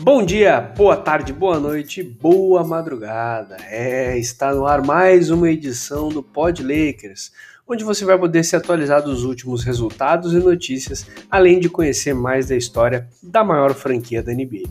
[0.00, 3.56] Bom dia, boa tarde, boa noite, boa madrugada.
[3.68, 7.32] É, está no ar mais uma edição do Pod Lakers,
[7.66, 12.46] onde você vai poder se atualizar dos últimos resultados e notícias, além de conhecer mais
[12.46, 14.68] da história da maior franquia da NBA.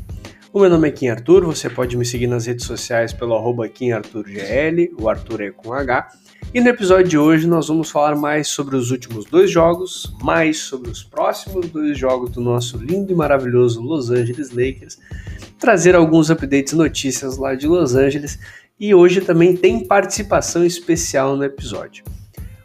[0.53, 3.67] O meu nome é Kim Arthur, você pode me seguir nas redes sociais pelo arroba
[3.67, 6.07] KimArthurGL, o Arthur é com H,
[6.53, 10.59] e no episódio de hoje nós vamos falar mais sobre os últimos dois jogos, mais
[10.59, 14.97] sobre os próximos dois jogos do nosso lindo e maravilhoso Los Angeles Lakers,
[15.59, 18.39] trazer alguns updates e notícias lá de Los Angeles.
[18.79, 22.05] E hoje também tem participação especial no episódio.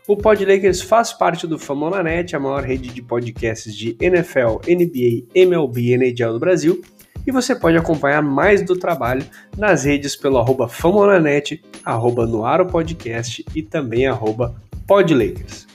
[0.06, 5.26] O Pod Lakers faz parte do Famonanet, a maior rede de podcasts de NFL, NBA,
[5.34, 6.82] MLB e NHL do Brasil,
[7.26, 9.24] e você pode acompanhar mais do trabalho
[9.56, 14.54] nas redes pelo arroba Famonanet, arroba Noaro Podcast e também arroba
[14.86, 15.66] Podlakers.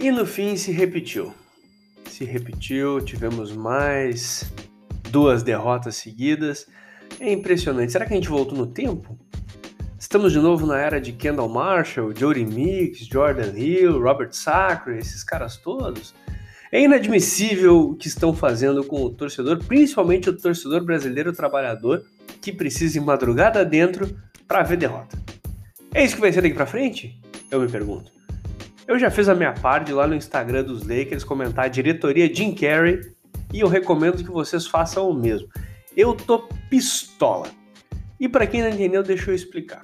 [0.00, 1.34] E no fim se repetiu.
[2.06, 4.50] Se repetiu, tivemos mais
[5.10, 6.66] duas derrotas seguidas.
[7.18, 7.92] É impressionante.
[7.92, 9.18] Será que a gente voltou no tempo?
[10.08, 15.22] Estamos de novo na era de Kendall Marshall, Jody Mix, Jordan Hill, Robert Sacre, esses
[15.22, 16.14] caras todos.
[16.72, 22.06] É inadmissível o que estão fazendo com o torcedor, principalmente o torcedor brasileiro trabalhador,
[22.40, 25.18] que precisa ir madrugada dentro para ver derrota.
[25.92, 27.20] É isso que vai ser daqui para frente?
[27.50, 28.10] Eu me pergunto.
[28.86, 32.54] Eu já fiz a minha parte lá no Instagram dos Lakers comentar a diretoria Jim
[32.54, 32.98] Carrey
[33.52, 35.48] e eu recomendo que vocês façam o mesmo.
[35.94, 37.50] Eu tô pistola.
[38.18, 39.80] E para quem não entendeu, deixa eu explicar.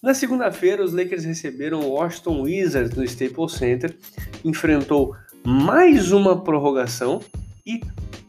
[0.00, 3.96] Na segunda-feira, os Lakers receberam o Washington Wizards no Staples Center,
[4.44, 7.20] enfrentou mais uma prorrogação
[7.66, 7.80] e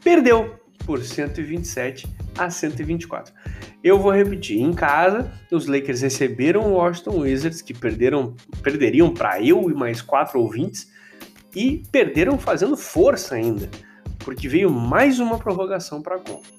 [0.03, 3.31] perdeu por 127 a 124.
[3.83, 9.39] Eu vou repetir, em casa, os Lakers receberam o Washington Wizards, que perderam, perderiam para
[9.39, 10.91] eu e mais quatro ouvintes,
[11.55, 13.69] e perderam fazendo força ainda,
[14.17, 16.58] porque veio mais uma prorrogação para a conta.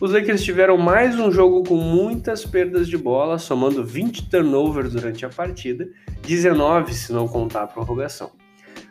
[0.00, 5.26] Os Lakers tiveram mais um jogo com muitas perdas de bola, somando 20 turnovers durante
[5.26, 5.88] a partida,
[6.22, 8.30] 19 se não contar a prorrogação.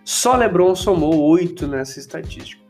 [0.03, 2.61] Só LeBron somou 8 nessa estatística.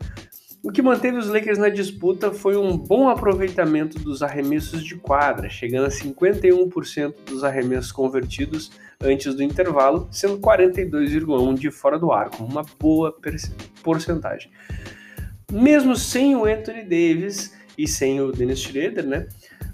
[0.62, 5.50] O que manteve os Lakers na disputa foi um bom aproveitamento dos arremessos de quadra,
[5.50, 8.72] chegando a 51% dos arremessos convertidos
[9.02, 13.16] antes do intervalo, sendo 42,1% de fora do arco, uma boa
[13.82, 14.52] porcentagem.
[15.52, 19.28] Mesmo sem o Anthony Davis, e sem o Dennis Schroeder, né?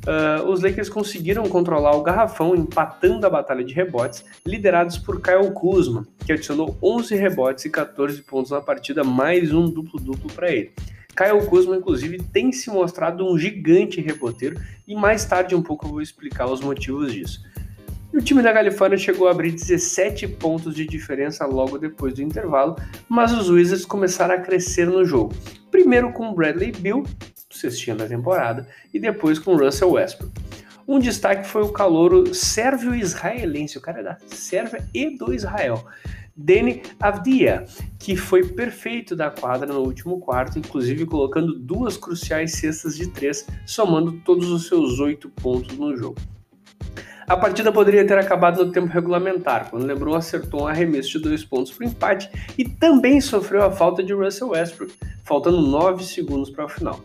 [0.05, 5.51] Uh, os Lakers conseguiram controlar o garrafão, empatando a batalha de rebotes, liderados por Kyle
[5.51, 10.73] Kuzma, que adicionou 11 rebotes e 14 pontos na partida, mais um duplo-duplo para ele.
[11.15, 15.91] Kyle Kuzma, inclusive, tem se mostrado um gigante reboteiro e mais tarde um pouco eu
[15.91, 17.41] vou explicar os motivos disso.
[18.13, 22.75] O time da Califórnia chegou a abrir 17 pontos de diferença logo depois do intervalo,
[23.09, 25.33] mas os Wizards começaram a crescer no jogo.
[25.71, 27.03] Primeiro com Bradley Bill,
[27.57, 30.33] cestinha da temporada, e depois com Russell Westbrook.
[30.87, 35.85] Um destaque foi o calouro sérvio-israelense, o cara é da Sérvia e do Israel.
[36.35, 37.63] Deni Avdia,
[37.99, 43.47] que foi perfeito da quadra no último quarto, inclusive colocando duas cruciais cestas de três,
[43.65, 46.17] somando todos os seus oito pontos no jogo.
[47.27, 51.45] A partida poderia ter acabado no tempo regulamentar, quando LeBron acertou um arremesso de dois
[51.45, 54.93] pontos para o empate e também sofreu a falta de Russell Westbrook,
[55.23, 56.99] faltando nove segundos para o final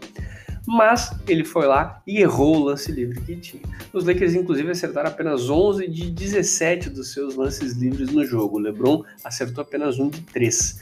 [0.68, 3.62] mas ele foi lá e errou o lance livre que tinha.
[3.90, 8.58] Os Lakers, inclusive, acertaram apenas 11 de 17 dos seus lances livres no jogo.
[8.58, 10.78] O LeBron acertou apenas um de 3.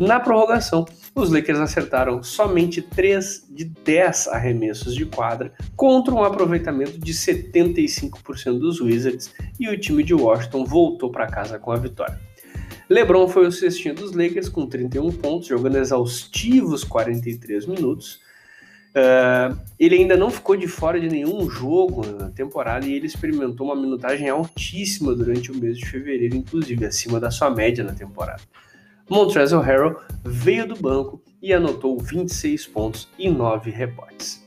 [0.00, 6.98] Na prorrogação, os Lakers acertaram somente 3 de 10 arremessos de quadra, contra um aproveitamento
[6.98, 12.18] de 75% dos Wizards, e o time de Washington voltou para casa com a vitória.
[12.88, 18.24] LeBron foi o cestinho dos Lakers com 31 pontos, jogando exaustivos 43 minutos.
[18.96, 23.66] Uh, ele ainda não ficou de fora de nenhum jogo na temporada e ele experimentou
[23.66, 28.40] uma minutagem altíssima durante o mês de fevereiro, inclusive acima da sua média na temporada.
[29.06, 34.42] Montrezl Harrell veio do banco e anotou 26 pontos e 9 rebotes.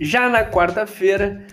[0.00, 1.46] Já na quarta-feira,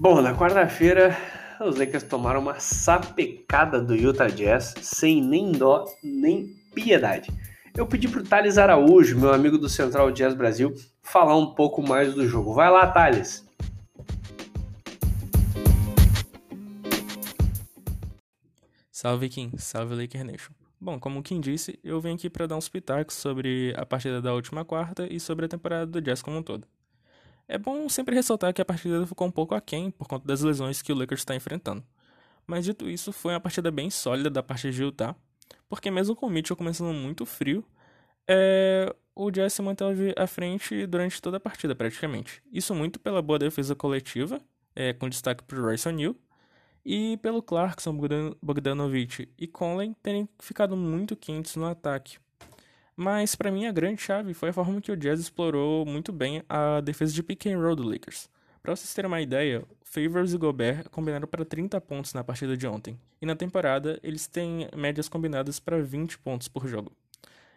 [0.00, 1.16] bom, na quarta-feira
[1.60, 7.30] os Lakers tomaram uma sapecada do Utah Jazz sem nem dó nem piedade
[7.78, 11.80] eu pedi para o Thales Araújo, meu amigo do Central Jazz Brasil, falar um pouco
[11.80, 12.52] mais do jogo.
[12.52, 13.46] Vai lá, Thales!
[18.90, 20.52] Salve Kim, salve Laker Nation.
[20.80, 24.20] Bom, como o Kim disse, eu vim aqui para dar uns pitacos sobre a partida
[24.20, 26.66] da última quarta e sobre a temporada do Jazz como um todo.
[27.46, 30.82] É bom sempre ressaltar que a partida ficou um pouco aquém por conta das lesões
[30.82, 31.84] que o Lakers está enfrentando.
[32.44, 35.14] Mas dito isso, foi uma partida bem sólida da parte de Utah,
[35.68, 37.64] porque mesmo com o Mitchell começando muito frio,
[38.26, 42.42] é, o Jazz se manteve à frente durante toda a partida, praticamente.
[42.52, 44.40] Isso muito pela boa defesa coletiva,
[44.76, 46.14] é, com destaque para o Royce O'Neal,
[46.84, 47.98] e pelo Clarkson,
[48.40, 52.18] Bogdanovic e Conley terem ficado muito quentes no ataque.
[52.96, 56.42] Mas para mim a grande chave foi a forma que o Jazz explorou muito bem
[56.48, 58.28] a defesa de pick and roll do Lakers.
[58.68, 62.66] Para vocês terem uma ideia, Favors e Gobert combinaram para 30 pontos na partida de
[62.66, 66.92] ontem, e na temporada eles têm médias combinadas para 20 pontos por jogo.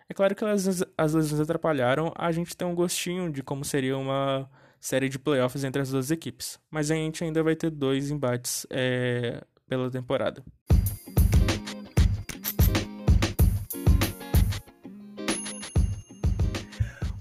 [0.08, 0.66] É claro que as,
[0.98, 4.50] lesões atrapalharam a gente ter um gostinho de como seria uma
[4.80, 8.66] série de playoffs entre as duas equipes, mas a gente ainda vai ter dois embates
[8.69, 10.42] é, pela temporada.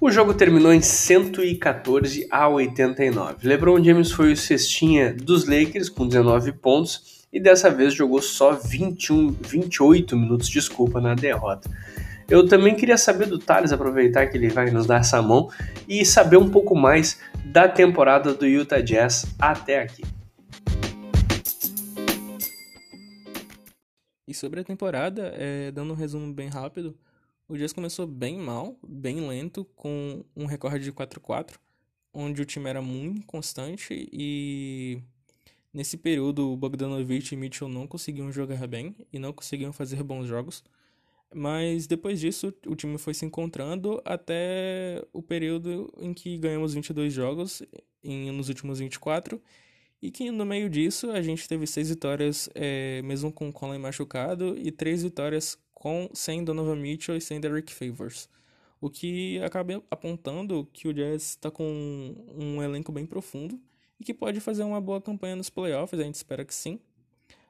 [0.03, 3.47] O jogo terminou em 114 a 89.
[3.47, 8.53] LeBron James foi o cestinha dos Lakers com 19 pontos e dessa vez jogou só
[8.53, 11.69] 21, 28 minutos, desculpa, na derrota.
[12.31, 15.51] Eu também queria saber do Thales, aproveitar que ele vai nos dar essa mão,
[15.87, 20.03] e saber um pouco mais da temporada do Utah Jazz até aqui.
[24.27, 26.97] E sobre a temporada, é, dando um resumo bem rápido,
[27.51, 31.57] o Jazz começou bem mal, bem lento, com um recorde de 4-4,
[32.15, 35.03] onde o time era muito constante e
[35.75, 40.29] nesse período o Bogdanovich e Mitchell não conseguiam jogar bem e não conseguiam fazer bons
[40.29, 40.63] jogos.
[41.35, 47.13] Mas depois disso, o time foi se encontrando até o período em que ganhamos 22
[47.13, 47.63] jogos
[48.03, 49.43] em, nos últimos 24.
[50.01, 53.79] E que no meio disso a gente teve seis vitórias, é, mesmo com o Colin
[53.79, 58.29] machucado, e três vitórias com, sem Donovan Mitchell e sem Derek Favors.
[58.79, 63.59] O que acaba apontando que o Jazz está com um elenco bem profundo
[63.99, 66.79] e que pode fazer uma boa campanha nos playoffs, a gente espera que sim.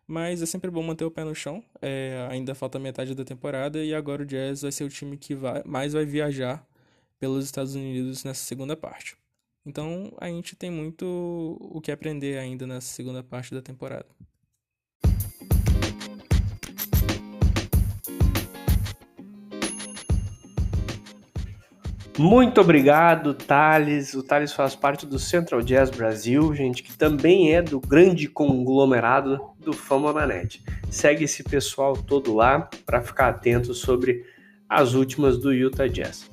[0.06, 1.62] Mas é sempre bom manter o pé no chão.
[1.82, 5.34] É, ainda falta metade da temporada e agora o Jazz vai ser o time que
[5.34, 6.64] vai, mais vai viajar
[7.18, 9.16] pelos Estados Unidos nessa segunda parte.
[9.66, 11.04] Então a gente tem muito
[11.60, 14.06] o que aprender ainda nessa segunda parte da temporada.
[22.20, 24.12] Muito obrigado, Thales.
[24.12, 29.40] O Thales faz parte do Central Jazz Brasil, gente, que também é do grande conglomerado
[29.58, 30.62] do Fama na Net.
[30.90, 34.22] Segue esse pessoal todo lá para ficar atento sobre
[34.68, 36.28] as últimas do Utah Jazz.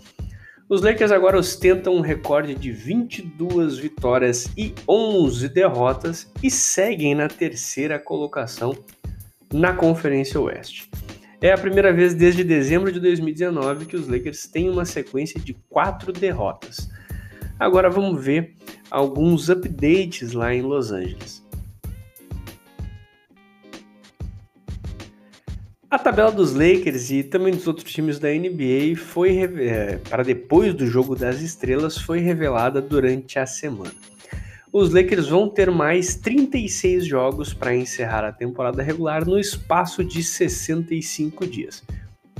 [0.67, 7.29] Os Lakers agora ostentam um recorde de 22 vitórias e 11 derrotas e seguem na
[7.29, 8.77] terceira colocação
[9.53, 10.89] na Conferência Oeste.
[11.39, 15.53] É a primeira vez desde dezembro de 2019 que os Lakers têm uma sequência de
[15.69, 16.89] quatro derrotas.
[17.59, 18.55] Agora vamos ver
[18.89, 21.45] alguns updates lá em Los Angeles.
[25.91, 30.73] A tabela dos Lakers e também dos outros times da NBA foi é, para depois
[30.73, 33.93] do jogo das estrelas foi revelada durante a semana
[34.77, 40.21] os Lakers vão ter mais 36 jogos para encerrar a temporada regular no espaço de
[40.21, 41.83] 65 dias.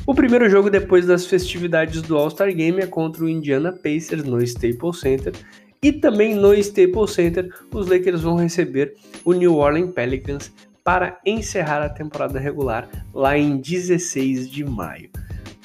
[0.06, 4.42] O primeiro jogo depois das festividades do All-Star Game é contra o Indiana Pacers no
[4.44, 5.34] Staples Center
[5.82, 8.94] e também no Staples Center os Lakers vão receber
[9.26, 10.52] o New Orleans Pelicans
[10.84, 15.10] para encerrar a temporada regular lá em 16 de maio.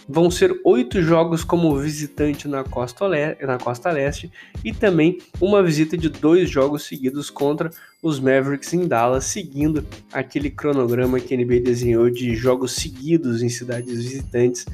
[0.08, 3.08] Vão ser oito jogos como visitante na costa,
[3.40, 4.30] na costa Leste
[4.64, 7.70] e também uma visita de dois jogos seguidos contra
[8.02, 13.48] os Mavericks em Dallas, seguindo aquele cronograma que a NBA desenhou de jogos seguidos em
[13.48, 14.66] cidades visitantes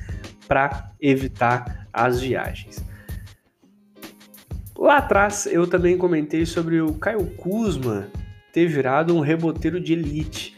[0.49, 2.82] para evitar as viagens.
[4.76, 8.08] Lá atrás eu também comentei sobre o Caio Kuzma
[8.52, 10.57] ter virado um reboteiro de elite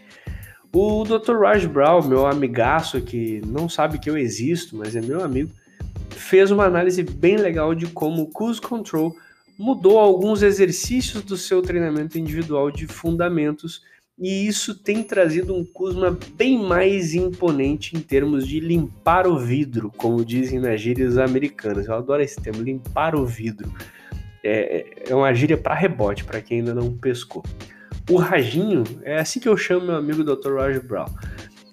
[0.72, 1.38] o Dr.
[1.40, 5.50] Raj Brown, meu amigaço que não sabe que eu existo, mas é meu amigo,
[6.10, 9.14] fez uma análise bem legal de como o Cruise Control
[9.58, 13.82] mudou alguns exercícios do seu treinamento individual de fundamentos
[14.20, 19.90] e isso tem trazido um Kuzma bem mais imponente em termos de limpar o vidro,
[19.96, 21.86] como dizem nas gírias americanas.
[21.86, 23.72] Eu adoro esse termo, limpar o vidro.
[24.44, 27.42] É, é uma gíria para rebote, para quem ainda não pescou.
[28.10, 30.54] O Rajinho, é assim que eu chamo meu amigo Dr.
[30.54, 31.06] Roger Brown,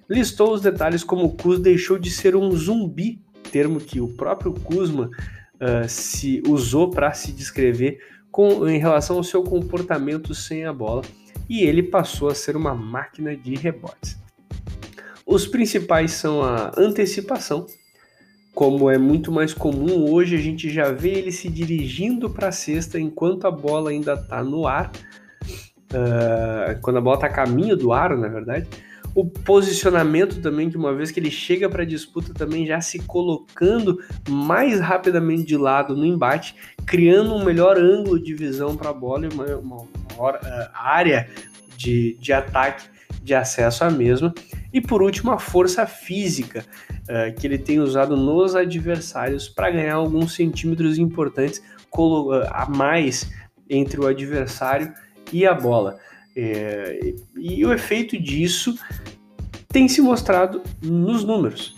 [0.08, 3.20] listou os detalhes como o Kuz deixou de ser um zumbi,
[3.52, 5.10] termo que o próprio Kuzma
[5.56, 7.98] uh, se usou para se descrever
[8.30, 11.02] com, em relação ao seu comportamento sem a bola,
[11.50, 14.16] e ele passou a ser uma máquina de rebotes.
[15.26, 17.66] Os principais são a antecipação,
[18.54, 22.52] como é muito mais comum hoje, a gente já vê ele se dirigindo para a
[22.52, 24.92] cesta enquanto a bola ainda está no ar,
[25.92, 28.68] uh, quando a bola está a caminho do ar, na verdade.
[29.16, 33.00] O posicionamento também, que uma vez que ele chega para a disputa, também já se
[33.00, 33.98] colocando
[34.30, 39.26] mais rapidamente de lado no embate, criando um melhor ângulo de visão para a bola
[39.26, 41.28] e uma, uma maior uh, área
[41.76, 42.86] de, de ataque
[43.24, 44.34] de acesso à mesma.
[44.72, 46.64] E por último, a força física,
[47.04, 51.64] uh, que ele tem usado nos adversários para ganhar alguns centímetros importantes
[52.52, 53.32] a mais
[53.68, 54.94] entre o adversário
[55.32, 55.98] e a bola.
[56.36, 58.78] É, e o efeito disso
[59.70, 61.76] tem se mostrado nos números.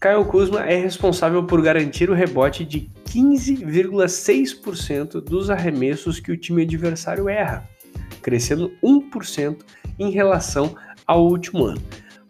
[0.00, 6.62] Kyle Kuzma é responsável por garantir o rebote de 15,6% dos arremessos que o time
[6.62, 7.66] adversário erra,
[8.20, 9.56] crescendo 1%
[9.98, 11.80] em relação ao último ano.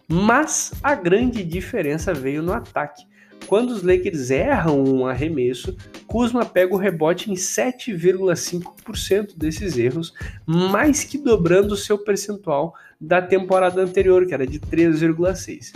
[0.06, 3.04] Mas a grande diferença veio no ataque.
[3.47, 10.13] Quando os Lakers erram um arremesso, Kuzma pega o rebote em 7,5% desses erros,
[10.47, 15.73] mais que dobrando o seu percentual da temporada anterior, que era de 3,6%.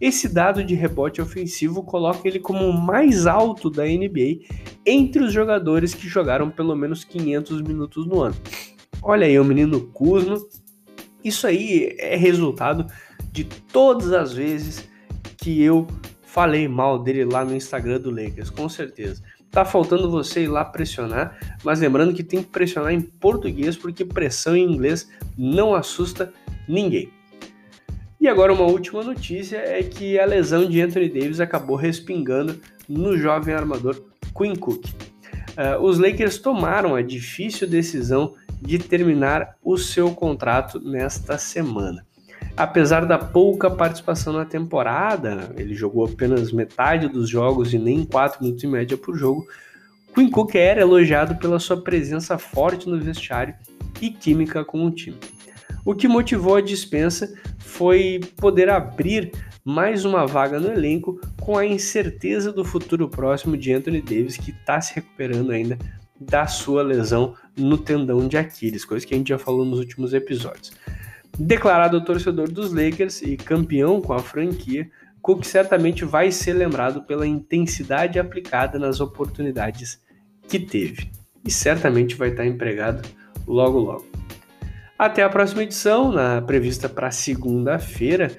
[0.00, 4.40] Esse dado de rebote ofensivo coloca ele como o mais alto da NBA
[4.86, 8.36] entre os jogadores que jogaram pelo menos 500 minutos no ano.
[9.02, 10.38] Olha aí o menino Kuzma.
[11.22, 12.86] Isso aí é resultado
[13.30, 14.88] de todas as vezes
[15.36, 15.86] que eu
[16.32, 19.20] falei mal dele lá no Instagram do Lakers, com certeza.
[19.50, 24.04] Tá faltando você ir lá pressionar, mas lembrando que tem que pressionar em português porque
[24.04, 26.32] pressão em inglês não assusta
[26.68, 27.10] ninguém.
[28.20, 33.18] E agora uma última notícia é que a lesão de Anthony Davis acabou respingando no
[33.18, 34.00] jovem armador
[34.36, 34.84] Quinn Cook.
[34.86, 42.06] Uh, os Lakers tomaram a difícil decisão de terminar o seu contrato nesta semana.
[42.56, 48.42] Apesar da pouca participação na temporada, ele jogou apenas metade dos jogos e nem 4
[48.42, 49.46] minutos em média por jogo.
[50.14, 53.54] Quinn Cook era elogiado pela sua presença forte no vestiário
[54.00, 55.16] e química com o time.
[55.84, 59.32] O que motivou a dispensa foi poder abrir
[59.64, 64.50] mais uma vaga no elenco com a incerteza do futuro próximo de Anthony Davis, que
[64.50, 65.78] está se recuperando ainda
[66.20, 70.12] da sua lesão no tendão de Aquiles, coisa que a gente já falou nos últimos
[70.12, 70.72] episódios.
[71.42, 74.90] Declarado torcedor dos Lakers e campeão com a franquia,
[75.22, 79.98] Cook certamente vai ser lembrado pela intensidade aplicada nas oportunidades
[80.46, 81.10] que teve
[81.42, 83.08] e certamente vai estar empregado
[83.46, 84.06] logo logo.
[84.98, 88.30] Até a próxima edição, na prevista para segunda-feira,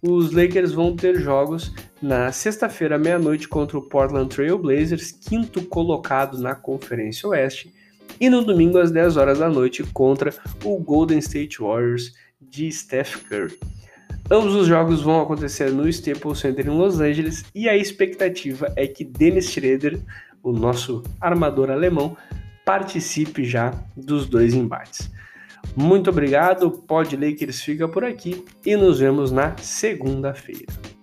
[0.00, 6.38] os Lakers vão ter jogos na sexta-feira meia-noite contra o Portland Trail Blazers, quinto colocado
[6.38, 7.74] na Conferência Oeste,
[8.20, 10.32] e no domingo às 10 horas da noite contra
[10.62, 12.12] o Golden State Warriors
[12.50, 13.58] de Steph Curry.
[14.30, 18.86] Ambos os jogos vão acontecer no Staples Center em Los Angeles e a expectativa é
[18.86, 20.00] que Dennis Schroeder,
[20.42, 22.16] o nosso armador alemão,
[22.64, 25.10] participe já dos dois embates.
[25.76, 30.93] Muito obrigado, Pod Lakers fica por aqui e nos vemos na segunda-feira.